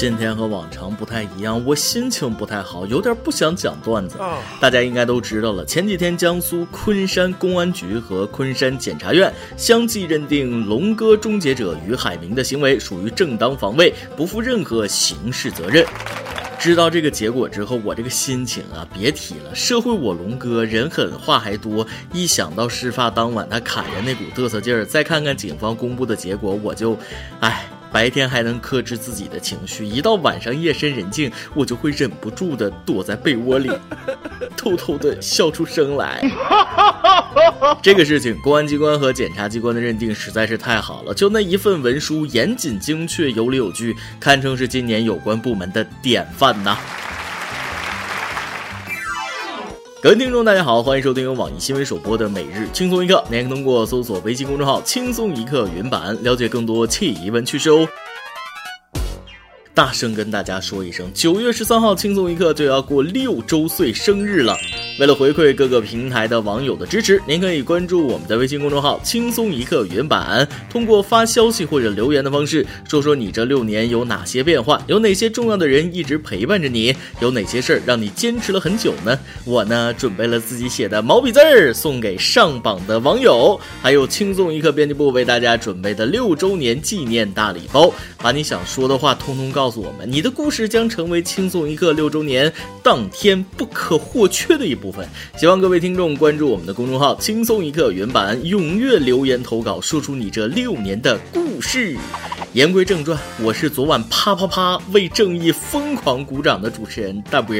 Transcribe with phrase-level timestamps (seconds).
[0.00, 4.16] 今天和往常不太一样，我心情不太好，有点不想讲段子。
[4.58, 15.84] 大家应该都知道了，前几天江苏昆山公安局和昆山检察院相继认定龙哥终结者于海明的行为属于正当防卫，不负任何刑事责任。
[16.58, 19.54] 知道这个结果之后，我这个心情啊，别提了。
[19.54, 26.96] 社会我龙哥人狠话还多，一想到事发当晚他砍人那股嘚瑟劲儿，再看看警方公布的结果，我就，
[27.40, 27.66] 唉。
[27.92, 33.70] 白天还能克制自己的情绪，一到晚上夜深人静，我就会忍不住的躲在被窝里，
[34.56, 36.22] 偷偷的笑出声来。
[37.82, 46.78] 这个事情，公安机关和检察机关的认定实在是太好了，就那一份文书，严谨精确，有理有据，堪称是今年有关部门的典范呐。
[50.02, 57.86] 各位听众，大家好，欢迎收听由网易新闻首播的《每日轻松一刻》，您可以通过搜索微信公众号“轻松一刻”原版了解更多气疑问趣事哦。
[59.74, 64.56] 大声跟大家说一声，九月十三号，轻松一刻就要过六周岁生日了。
[64.98, 79.18] 为了回馈各个平台的网友的支持，您可以关注我们的微信公众号“轻松一刻”原版，通过发消息或者留言的方式，说说你这六年有哪些变化，有哪些重要的人一直陪伴着你，有哪些事儿让你坚持了很久呢？
[79.46, 94.89] 我呢，准备了自己写的毛笔字儿送给上榜的网友，还有轻松一刻编辑部为大家准备的六周年纪念大礼包，把你想说的话通通告诉我们，你的故事将成为轻松一刻六周年当天不可或缺的一部。
[94.90, 101.96] 部分希望各位听众关注我们的公众号“轻松一刻”原版，踊跃留言投稿，说出你这六年的故事。
[102.54, 107.54] 言归正传，我是昨晚啪啪啪为正义疯狂鼓掌的主持人大波。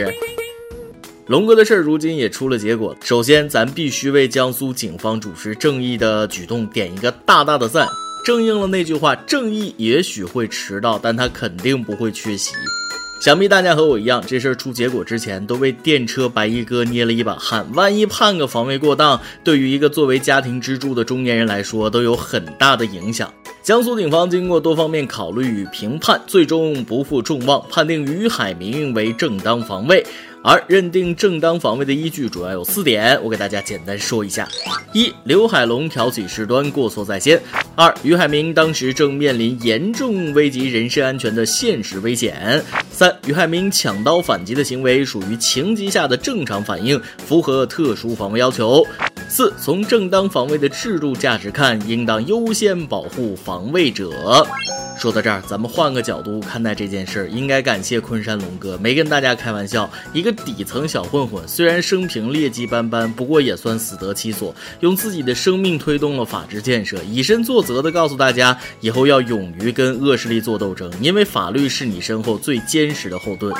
[1.26, 7.86] 龙哥的事儿如今也出了结果，首先咱必须为江苏警方主持正义的举动点一个大大的赞，
[8.24, 12.54] 正应了那句话：正义也许会迟到，但他肯定不会缺席。
[13.20, 17.66] 想必大家和我一样，这事儿出结果之前都为电车白衣哥捏了一把汗。
[17.74, 23.30] 万一判个防卫过当，对于一个作为家庭支柱的中年人来说，都有很大的影响。
[23.62, 30.02] 江苏警方经过多方面考虑与评判，最终不负众望，判定于海明为正当防卫。
[30.42, 34.48] 而认定正当防卫的依据主要有四点，我给大家简单说一下：
[34.94, 37.38] 一、刘海龙挑起事端，过错在先；
[37.74, 42.32] 二、于海明当时正面临严重危及人身安全的现实危险；
[42.90, 48.82] 三、于海明抢刀反击的行为属于情急下的正常反应，符合特殊防卫要求；
[49.28, 54.10] 四、从正当防卫的制度价值看，应当优先保护防卫者。
[55.00, 59.90] 说到这儿，咱们换个角度看待这件事儿，应该感谢昆山龙哥，没跟大家开玩笑。
[60.12, 73.50] 一个底层小混混，虽然生平劣迹斑斑，不过也算死得其所，用自己的生命推动了法治建设，以身作则的告诉大家，以后要勇于跟恶势力做斗争，因为法律是你身后最坚实的后盾。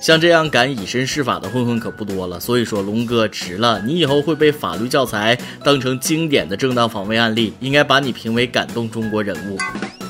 [0.00, 9.56] 像这样敢以身试法的混混可不多了，所以说龙哥值了，你以后会被法律教材当成经典的正当防卫案例，应该把你评为感动中国人物。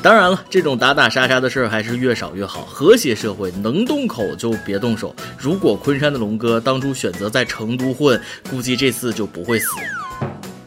[0.03, 2.63] 当然了，这种打打杀杀的事儿还是越少越好。
[2.63, 5.15] 和谐社会能动口就别动手。
[5.39, 8.19] 如果昆山的龙哥当初选择在成都混，
[8.51, 9.67] 估计这次就不会死。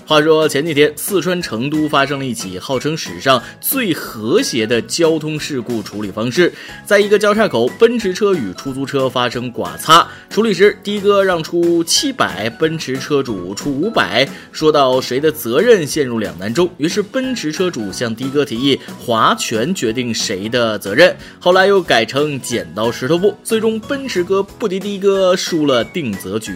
[0.06, 6.52] 话说前几天，四川成都发生了一起号称史上最和谐的交通事故处理方式。
[6.86, 16.70] 在一个交叉口，奔驰车与出租车发生剐擦，处理时的哥让出七百，奔驰车主出五百，说到谁的责任陷入两难中。
[16.78, 26.54] 于是奔驰车主向的哥提议划拳决定谁的责任，后来又改成剪刀石头布，最终奔驰哥不敌的哥，输了定责局。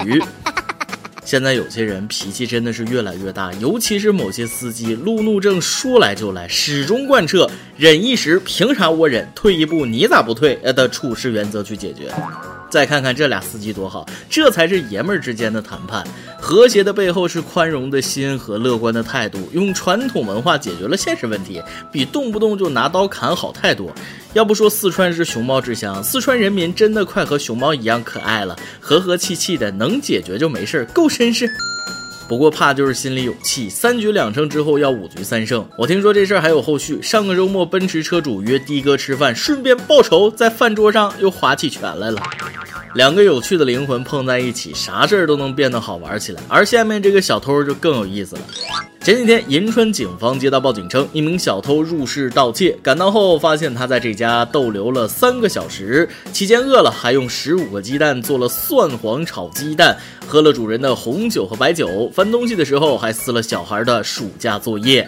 [1.27, 9.27] 现在有些人脾气真的是越来越大，尤其是某些司机，路怒症说来就来，始终贯彻忍一时，凭啥我忍？
[9.35, 10.57] 退一步，你咋不退？
[10.63, 12.09] 呃的处事原则去解决。
[12.77, 16.05] 再看看这俩司机多好，这才是爷们儿之间的谈判。
[16.39, 21.59] 和谐的背后是宽容的心和乐观的态度，用传统文化解决了现实问题，
[21.91, 23.91] 比动不动就拿刀砍好太多。
[24.33, 31.50] 要不说四川是熊猫之乡，四川人民真的快和熊猫一样可爱了，和和气气的，能解决就没事儿，够绅士。
[32.27, 35.68] 不过怕就是心里有气，三局两胜之后要五局三胜。
[35.77, 42.21] 我听说这事儿还有后续，上个周末奔驰车主约的哥吃饭，顺便报仇，在饭桌上又划起拳来了。
[42.97, 46.41] 两个有趣的灵魂碰在一起，啥事儿都能变得好玩起来。
[46.47, 48.41] 而下面这个小偷就更有意思了。
[49.01, 59.95] 前几天，银川警方接到报警称，一名小偷入室盗窃，赶到后发现他在这家逗留了三个小时，期间饿了，还用十五个鸡蛋做了蒜黄炒鸡蛋，
[60.25, 65.07] 喝了主人的红酒和白酒，翻东西的时候还撕了小孩的暑假作业。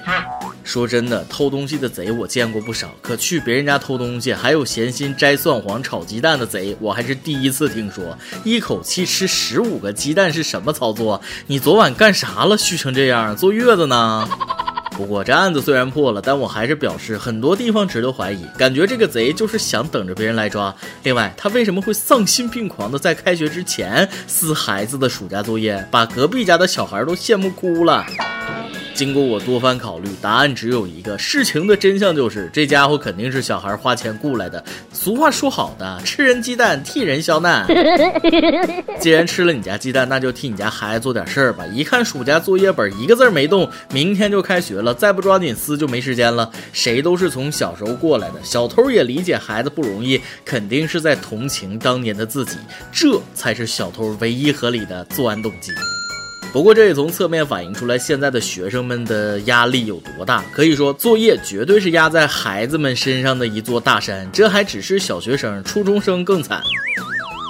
[0.69, 8.15] 说真的，偷东西的贼我见过不少，可去别人家偷东西还有闲心摘蒜黄炒鸡蛋的贼，我还是第一次听说。
[8.43, 11.19] 一口气吃十五个鸡蛋是什么操作？
[11.47, 12.55] 你昨晚干啥了？
[12.55, 14.29] 虚成这样，坐月子呢？
[14.91, 20.75] 不过这案子虽然破了，但我还是表示很多地方值得怀疑，感觉这个贼就是想等着别人来抓。
[21.01, 28.05] 另外，他为什么会丧心病狂的在开学之前撕孩子的暑假作业，把隔壁家的小孩都羡慕哭了？
[28.99, 31.17] 经过我多番考虑，答案只有一个。
[31.17, 34.61] 事情的真相就是，这家伙肯定是小孩花钱雇来的。
[34.91, 37.65] 俗话说好的，吃人鸡蛋，替人消难。
[38.99, 41.65] 既然吃了你家鸡蛋，那就替你家孩子做点事儿吧。
[41.67, 46.51] 一看暑假作业本一个字没动，明天就开学了，再不抓紧撕就没时间了。
[46.73, 52.57] 谁都是从小时候过来的，小偷也理解孩子不容易，肯定是在同情当年的自己。
[52.91, 55.71] 这才是小偷唯一合理的作案动机。
[56.51, 60.43] 不过这也从侧面反映出来现在的学生们的压力有多大。
[60.51, 64.27] 可以说，作业绝对是压在孩子们身上的一座大山。
[64.33, 66.61] 这还只是小学生，初中生更惨。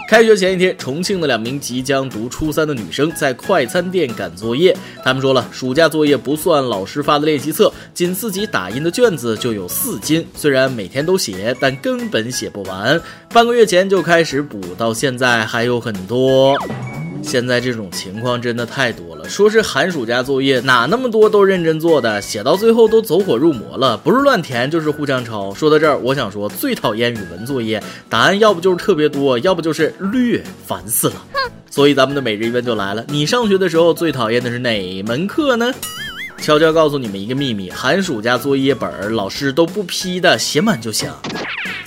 [0.10, 4.76] 开学前一天，重庆的两名即将读初三的女生在快餐店赶作业。
[5.04, 10.28] 他们说了，暑假作业不算老师发的练习册，仅自己打印的卷子就有四斤。
[10.36, 13.00] 虽然每天都写，但根本写不完。
[13.32, 16.56] 半个月前就开始补，到现在还有很多。
[17.22, 25.54] 现在这种情况真的太多了，说是寒暑假作业，哪那么多都认真做的，写到最后都走火入魔了，不是乱填就是互相抄。
[25.54, 31.16] 说到这儿，我想说，最讨厌语文作业，答案要不就是特别多，要不就是略，烦死了。
[31.70, 35.72] 所以咱们的每日一问就来了，你上学的时候最讨厌的是哪门课呢？
[36.42, 41.12] 悄悄告诉你们一个秘密，寒暑假作业本老师都不批的，写满就行。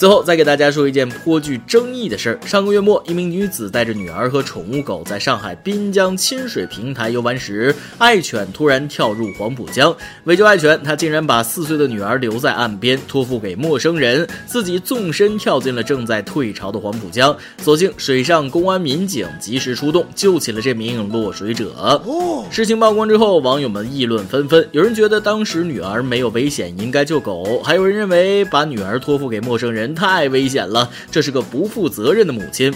[0.03, 2.39] 最后再给大家说一件颇具争议的事儿。
[2.45, 9.97] 上个月末，一名女子带着女儿和宠物狗在上海滨江亲水平台游玩时，爱犬突然跳入黄浦江。
[10.25, 17.37] 为救爱犬，她竟然把四岁的女儿留在岸边，托付给陌生人，自己纵身跳进了正在退潮的黄浦江。
[17.59, 22.03] 所幸水上公安民警及时出动，救起了这名落水者。
[22.51, 24.69] 事情曝光之后，网友们议论纷纷。
[24.73, 32.73] 有人觉得当时女儿没有危险，应该救狗；还有人认为把女儿托付给陌生人太危险了，这是个不负责任的母亲。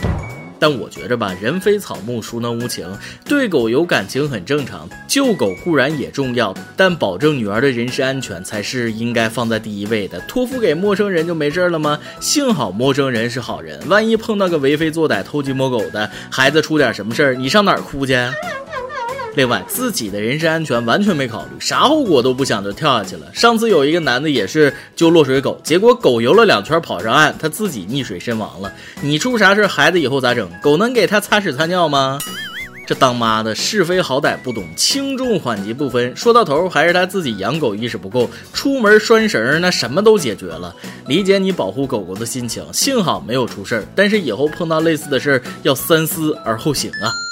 [0.58, 2.90] 但我觉着吧，人非草木，孰能无情？
[3.26, 10.18] 对狗有感情很正常，救狗固然也重要，但保证女儿的人身安全才是应该放在第一位的。
[10.20, 12.00] 托付给陌生人就没事了吗？
[12.20, 18.14] 幸好陌生人是好人，万一碰到个为非作歹、偷鸡摸狗的孩子，出点什么事儿，你上哪儿哭去？
[19.36, 23.26] 另外，自己的人身安全完全没考虑，啥后果都不想就跳下去了。
[23.34, 28.72] 上次有一个男的也是救落水狗，结果狗游了两圈跑上岸，他自己溺水身亡了。
[29.02, 30.50] 你出啥事，孩子以后咋整？
[30.62, 32.18] 狗能给他擦屎擦尿吗？
[32.86, 40.74] 这当妈的是非好歹不懂，轻重缓急不分，说到头还是他自己养狗意识不够，出门拴绳那什么都解决了。
[41.08, 47.25] 理解你保护狗狗的心情，幸好没有出事儿，但是以后碰到类似的事儿要三思而后行啊。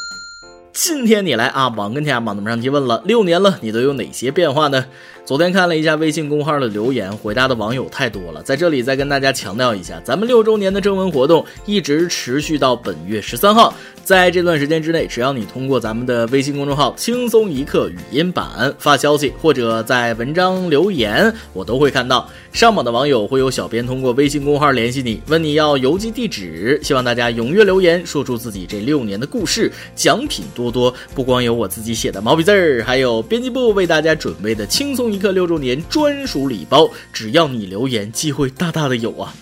[0.75, 4.87] 今天你来啊，网跟天网们上提问了，六年了，你都有哪些变化呢？
[5.27, 13.73] 昨天看了一下微信公号的留言，回答的网友太多了，在这里再跟大家强调一下，咱们六周年的征文活动一直持续到本月十三号，
[14.05, 22.29] 在这段时间之内，只要你通过咱们的微信公众号“轻松一刻语音版”发消息或者在文章留言，我都会看到。
[22.53, 26.79] 上榜的网友会有小编通过微信公号联系你，问你要邮寄地址。
[26.85, 35.14] 希望大家踊跃留言，说出自己这六年的故事，奖品多多，不光有我自己写的毛笔字儿，还有编辑部为大家准备的轻松。
[35.15, 39.33] 一刻六周年专属礼包，只要你留言，机会大大的有啊！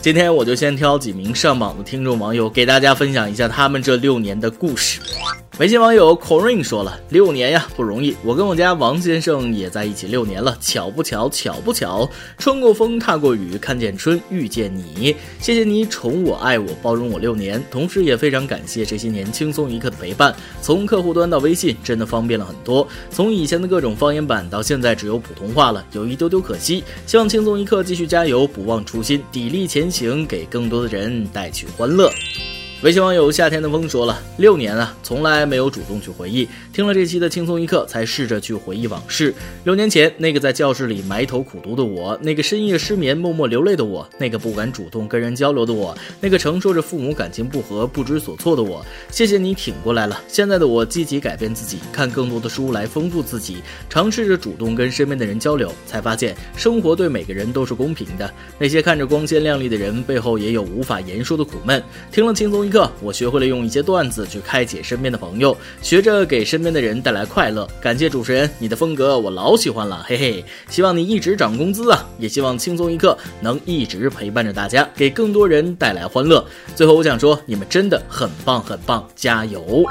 [0.00, 5.00] 今天我就先挑几名上榜的听众网友，给大家分享一下他们这六年的故事。
[5.58, 8.14] 微信网友 Corin 说了：“六年呀，不容易。
[8.22, 11.30] 我跟我家王先生也在一起六年了，巧不巧？
[11.30, 12.06] 巧不巧？
[12.36, 15.16] 穿过风，踏过雨，看见春，遇见你。
[15.40, 20.36] 谢谢你宠我、爱我、包容我六年，同时也非常感谢这些年轻松一刻的陪伴。
[20.60, 22.86] 从客户端到微信，真的方便了很多。
[23.10, 26.84] 从以前的各种方言版，到现在只有普通话了，有一丢丢可惜。
[27.06, 32.12] 希望轻松一刻继续加油，不忘初心，砥砺前行，给更多的人带去欢乐。”
[32.82, 36.46] 微信网友夏天的风说了六年啊，从来没有主动去回忆。
[36.74, 39.34] 听了这期的轻松一刻，才试着去回忆往事。
[39.64, 48.84] 六年前，那个在教室里埋头苦读的我，那个深夜失眠默默流泪的我，那个不敢主动跟人交流的我，那个承受着父母感情不和不知所措的我。
[49.10, 50.20] 谢谢你挺过来了。
[50.28, 58.30] 现在的我积极改变自己，看更多的书来丰富自己，尝试着主动跟身边的人交流，才发现生活对每个人都是公平的。
[58.58, 61.82] 那些看着光鲜亮丽的人，背后也有无法言说的苦闷。
[62.12, 62.65] 听了轻松。
[62.66, 67.66] 一刻，我学会了用一些段子去开解身边的朋友，学着给身边的人带来快乐。
[67.80, 70.44] 感谢主持人，你的风格我老喜欢了，嘿嘿。
[70.68, 76.44] 希望你一直涨工资啊，也希望轻松一刻能一直陪伴着大家，给更多人带来欢乐。
[76.74, 79.84] 最后我想说，你们真的很棒很棒，加油！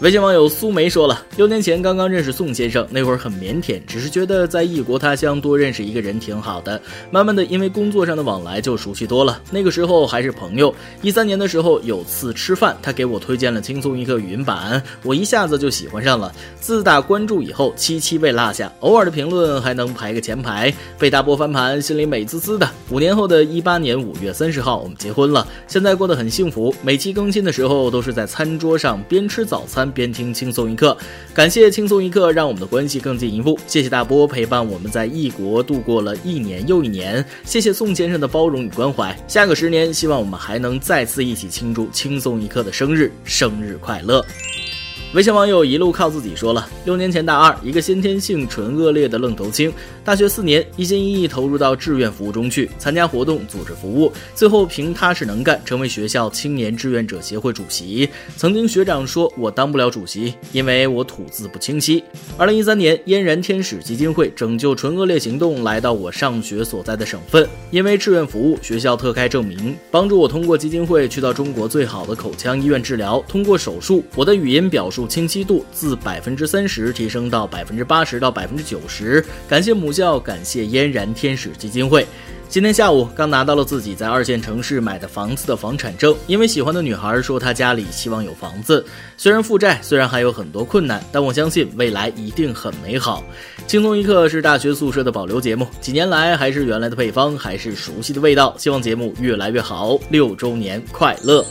[0.00, 6.78] 微信网友苏梅说了，六年前刚刚认识宋先生，那会儿很腼腆，只是觉得在异国他乡多认识一个人挺好的。
[7.10, 9.40] 慢慢的，因为工作上的往来就熟悉多了。
[9.50, 10.74] 那个时候还是朋友。
[11.00, 16.30] 一三年的时候有次吃饭，他给我推荐了轻松一刻语音版，我一下子就喜欢上了。
[16.60, 22.68] 自打关注以后，期期被落下，偶尔的评论还能排个前排，被大波翻盘，心里美滋滋的。
[22.90, 26.74] 五年后的一八年五月三十号，我们结婚了，现在过得很幸福。
[26.82, 29.85] 每期更新的时候都是在餐桌上边吃早餐。
[29.90, 30.96] 边听轻松一刻，
[31.34, 33.58] 感谢轻松一刻，让我们的关系更进一步。
[33.66, 39.16] 谢谢大波陪伴我们在异国度过了一年又一年，谢谢宋先生的包容与关怀。
[39.26, 44.24] 下个十年，希望我们还能再次一起庆祝轻松一刻的生日，生日快乐！
[45.14, 49.72] 微信网友一路靠自己说了，六年前大二，一个先天性唇腭裂的愣头青，
[50.04, 58.06] 大学四年一心一意投入到志愿服务中去，参加活动，组织服务，最后凭踏实能干，成为学校青年志愿者协会主席。
[58.36, 62.02] 曾经学长说我当不了主席，因为我吐字不清晰。
[62.36, 74.95] 二零一三年，嫣然天使基金会拯救唇腭裂行动来到我上学所在的省份，因为志愿服务，学校特开证明，帮助我通过基金会去到中国最好的口腔医院治疗，通过手术，我的语音表述。
[74.96, 82.06] 数清晰度自百分之三十提升到百分之八十到百分之九十，感谢母校，感谢嫣然天使基金会。
[82.48, 88.82] 今天下午刚拿到了自己在二线城市买的房子的房产证，因为喜欢的女孩说她家里希望有房子，
[89.18, 93.22] 虽然负债，虽然还有很多困难，但我相信未来一定很美好。
[93.66, 101.44] 轻松一刻是大学宿舍的保留节目，几年来还是原来的配方，还是熟悉的味道，希望节目越来越好，六周年快乐。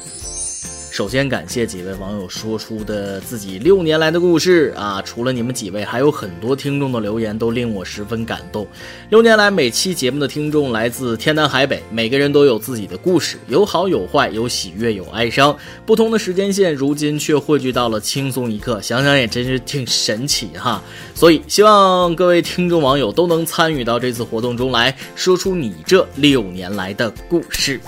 [0.96, 5.02] 首先感谢几位网友说出的自己六年来的故事啊！
[5.02, 8.66] 除了你们几位，还有很多听众的留言都令我十分感动。
[9.10, 15.54] 六年来，每期节目的听众来自天南海北，每个人都有自己的故事，有好有坏，有喜悦有哀伤，
[15.86, 20.82] 不同的时间线，如今却汇聚到了轻松一刻，想想也真是挺神奇哈！
[21.14, 27.82] 所以希望各位听众网友都能参与到这次活动中来，说出你这六年来的故事。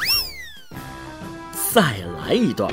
[1.73, 1.95] 再
[2.25, 2.69] 来一段。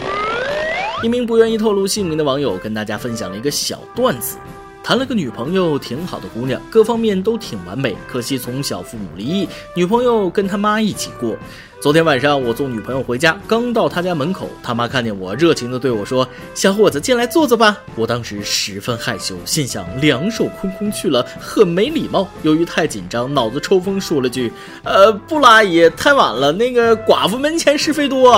[1.02, 4.36] 一名不愿意透露姓名的网友跟大家分享了一个小段子：
[4.82, 11.36] 谈了个女朋友，挺好的姑娘，各方面都挺完美，可惜从小父母离异，女朋友跟他妈一起过。
[11.84, 16.26] 昨天晚上我送女朋友回家，刚到她家门口，他妈看见我，热情地对我说
[16.56, 22.26] ：“小伙子，进来坐坐吧。”我当时十分害羞，心想两手空空去了，很没礼貌。
[22.40, 24.50] 由于太紧张，脑子抽风，说了句
[24.82, 26.50] ：“呃，不了，阿姨，太晚了。
[26.52, 28.32] 那个寡妇门前是非多。”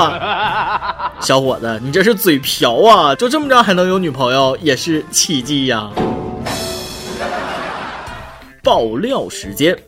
[1.22, 3.14] 小伙子，你这是嘴瓢啊！
[3.14, 5.88] 就这么着还能有女朋友，也是奇迹呀！
[8.60, 9.78] 爆料时间。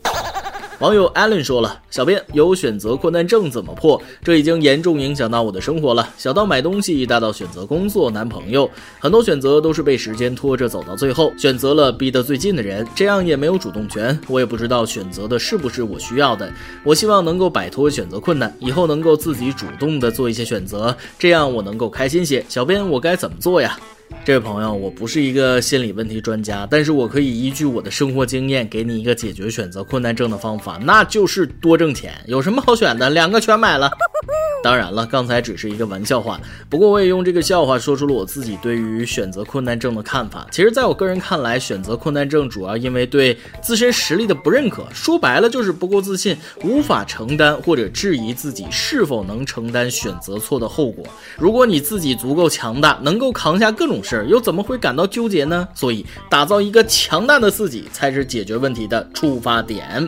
[0.79, 4.01] 网友 Allen 说了：“小编有选择困难症怎么破？
[4.23, 6.07] 这已经严重影响到我的生活了。
[6.17, 14.17] 小到买东西，大到选择工作、男朋友，很多选择都是被时间拖着走到最后，选择了逼得最近的人，这样也没有主动权。
[14.29, 16.49] 我也不知道选择的是不是我需要的。
[16.85, 22.45] 我希望能够摆脱选择困难，以后能够自己主动的做一些选择，这样我能够开心些。
[22.47, 23.77] 小编，我该怎么做呀？”
[24.25, 32.13] 这位朋友，我不是一个心理问题专家，但是我可以依据我的生活经验，给你一个解决选择困难症的方法，那就是多挣钱。
[32.27, 33.09] 有什么好选的？
[33.09, 33.89] 两个全买了。
[34.61, 36.39] 当然了，刚才只是一个玩笑话。
[36.69, 40.45] 不过我也用这个笑话说出了我自己对于选择困难症的看法。
[40.51, 51.05] 其实，在我个人看来，选择困难症主要因为对自身实力的不认可，说白了就是不够自信，无法承担或者质疑自己是否能承担选择错的后果。
[51.37, 55.67] 如果你自己足够强大，能够扛下各种事儿，又怎么会感到纠结呢？
[55.73, 60.07] 所以，打造一个强大的自己才是解决问题的出发点。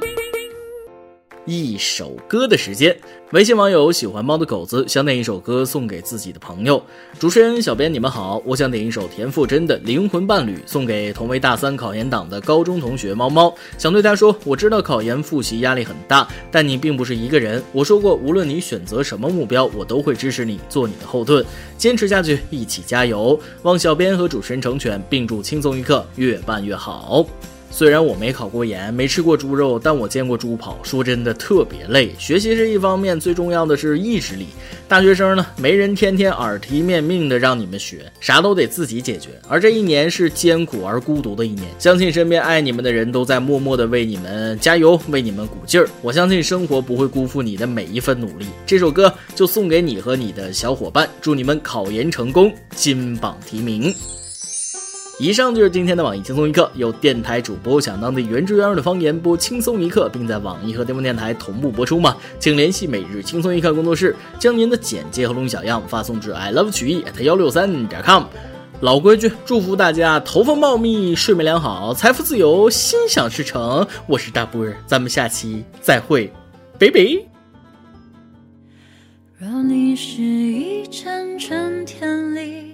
[1.45, 2.95] 一首歌的时间，
[3.31, 6.81] 微信网友喜欢猫的狗子想点一首歌送给自己的朋友。
[7.19, 13.51] 主持人小编，你们好，我想点一首田馥甄的《灵魂伴侣》，送给同为大三考研党的高中同学猫猫。
[13.75, 17.61] 想对他说，我知道考研复习压力很大，但你并不是一个人。
[17.71, 21.43] 我说过，无论你选择什么目标，我都会支持你，做你的后盾，
[21.75, 23.39] 坚持下去，一起加油。
[23.63, 27.25] 望小编和主持人成全，并祝轻松一刻越办越好。
[27.71, 30.77] 虽然我没考过研，没吃过猪肉，但我见过猪跑。
[30.83, 32.11] 说真的，特别累。
[32.19, 34.47] 学习是一方面，最重要的是意志力。
[34.87, 39.29] 大学生呢，没人天天耳提面命的让你们学，啥都得自己解决。
[39.47, 45.87] 而这一年是艰苦而孤独的一年，相信身边爱你们的人都在默默的为你们加油，为你们鼓劲儿。
[46.01, 48.45] 我相信生活不会辜负你的每一份努力。
[48.65, 53.93] 这首歌就送给你和你的小伙伴，祝你们考研成功，金榜题名。
[55.21, 62.17] 以上就是今天的网易轻松一刻，由电台主播想当地原汁原味的方言播轻松一刻，并在网易和巅峰电台同步播出吗？
[62.39, 68.23] 请联系每日轻松一刻工作室，将您的简介和录音小样发送至 i love 曲艺 at 幺六三点 com。
[68.79, 73.85] 老规矩，祝福大家头发茂密，睡眠良好，财富自由，心想事成。
[74.07, 76.33] 我是大波儿，咱们下期再会，
[76.79, 76.99] 拜拜。
[79.37, 82.73] 若你是一阵春天里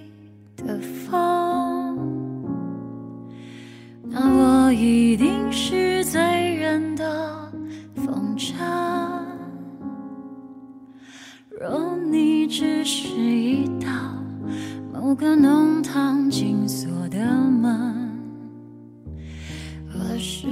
[0.56, 1.67] 的风。
[4.10, 6.20] 那我一定是醉
[6.56, 7.52] 人的
[7.94, 8.54] 风筝。
[11.60, 13.88] 若你只是一道
[14.92, 18.10] 某个弄堂紧锁的门，
[19.92, 20.46] 我是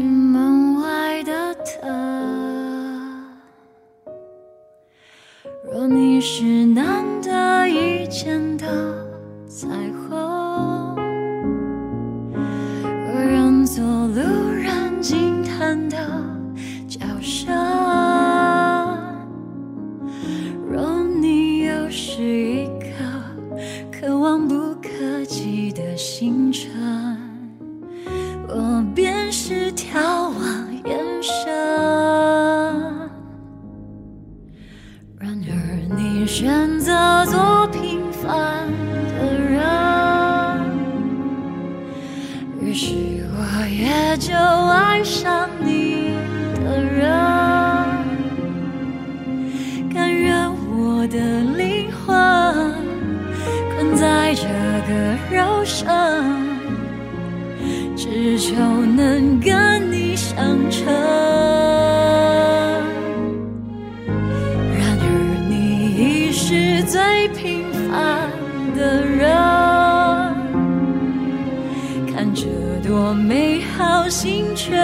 [58.08, 60.36] 只求能跟你相
[60.70, 60.86] 称。
[64.72, 65.06] 然而
[65.48, 68.30] 你已是最平凡
[68.76, 69.26] 的人。
[72.14, 72.46] 看着
[72.86, 74.76] 多美好，心却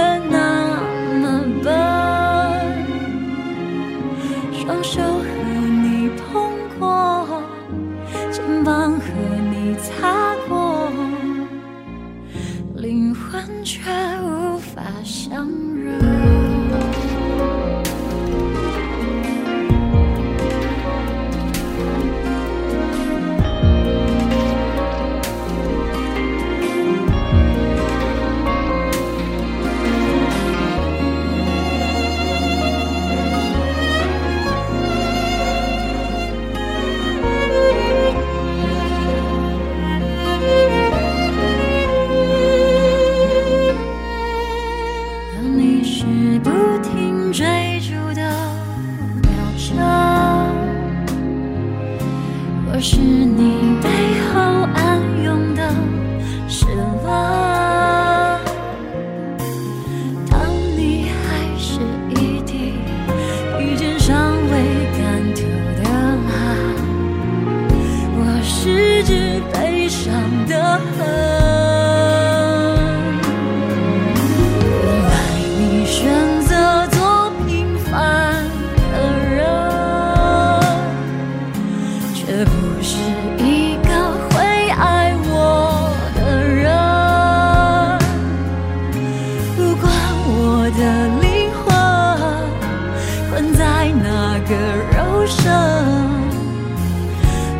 [93.32, 94.54] 困在那个
[94.94, 95.50] 肉身，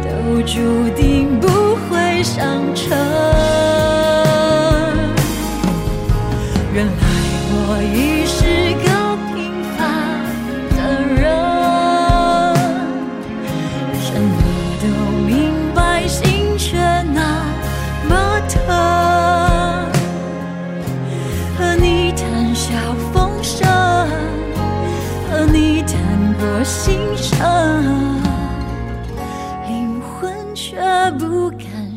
[0.04, 0.60] 都注
[0.94, 1.48] 定不
[1.88, 2.94] 会相称。
[6.74, 6.92] 原来
[7.48, 8.31] 我一生。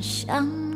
[0.02, 0.75] 想